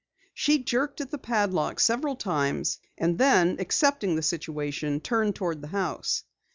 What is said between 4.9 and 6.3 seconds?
turned toward the house.